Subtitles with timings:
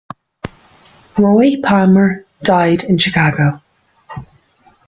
[1.15, 3.61] Roy Palmer died in Chicago.